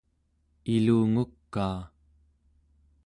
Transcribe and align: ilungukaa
ilungukaa 0.73 1.79